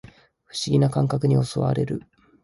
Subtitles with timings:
[0.47, 2.01] 不思議な感覚に襲われる